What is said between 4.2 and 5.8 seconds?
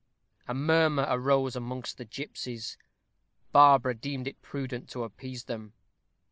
it prudent to appease them.